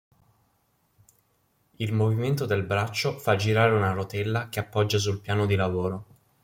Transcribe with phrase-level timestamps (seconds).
[1.77, 6.05] Il movimento del braccio fa girare una rotella che appoggia sul piano di lavoro.